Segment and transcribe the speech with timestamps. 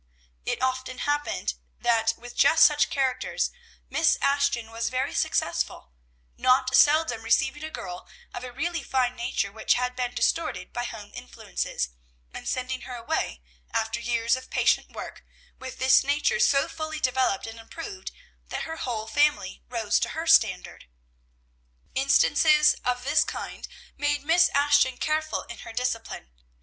[0.47, 3.51] It often happened that with just such characters
[3.87, 5.91] Miss Ashton was very successful,
[6.37, 10.85] not seldom receiving a girl of a really fine nature which had been distorted by
[10.85, 11.89] home influences,
[12.33, 13.43] and sending her away,
[13.75, 15.23] after years of patient work,
[15.59, 18.09] with this nature so fully developed and improved
[18.49, 20.85] that her whole family rose to her standard.
[21.93, 26.31] Instances of this kind made Miss Ashton careful in her discipline.